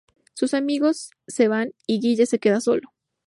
[0.33, 2.89] Sus amigos se van y Guille se queda solo.